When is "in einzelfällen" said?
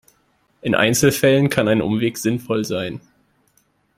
0.63-1.51